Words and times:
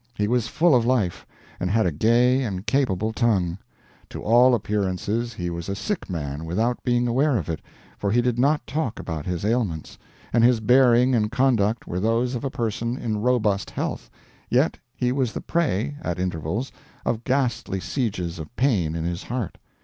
He 0.15 0.27
was 0.27 0.47
full 0.47 0.73
of 0.73 0.83
life, 0.83 1.27
and 1.59 1.69
had 1.69 1.85
a 1.85 1.91
gay 1.91 2.41
and 2.41 2.65
capable 2.65 3.13
tongue. 3.13 3.59
To 4.09 4.23
all 4.23 4.55
appearances 4.55 5.31
he 5.33 5.51
was 5.51 5.69
a 5.69 5.75
sick 5.75 6.09
man 6.09 6.43
without 6.43 6.83
being 6.83 7.07
aware 7.07 7.37
of 7.37 7.49
it, 7.49 7.61
for 7.99 8.09
he 8.09 8.19
did 8.19 8.39
not 8.39 8.65
talk 8.65 8.97
about 8.97 9.27
his 9.27 9.45
ailments, 9.45 9.99
and 10.33 10.43
his 10.43 10.59
bearing 10.59 11.13
and 11.13 11.31
conduct 11.31 11.85
were 11.87 11.99
those 11.99 12.33
of 12.33 12.43
a 12.43 12.49
person 12.49 12.97
in 12.97 13.21
robust 13.21 13.69
health; 13.69 14.09
yet 14.49 14.75
he 14.95 15.11
was 15.11 15.33
the 15.33 15.39
prey, 15.41 15.95
at 16.01 16.17
intervals, 16.17 16.71
of 17.05 17.23
ghastly 17.23 17.79
sieges 17.79 18.39
of 18.39 18.55
pain 18.55 18.95
in 18.95 19.03
his 19.05 19.21
heart. 19.21 19.59